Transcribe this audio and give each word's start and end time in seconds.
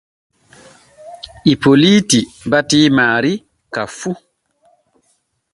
Ipoliiti 1.51 2.19
batii 2.51 2.83
maari 2.97 3.33
ka 3.73 3.83
fu. 3.97 4.11